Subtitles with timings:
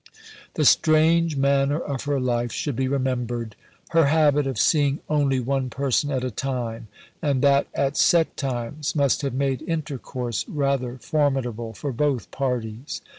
[0.55, 3.55] The strange manner of her life should be remembered.
[3.89, 6.87] Her habit of seeing only one person at a time,
[7.21, 13.01] and that at set times, must have made intercourse rather formidable for both parties.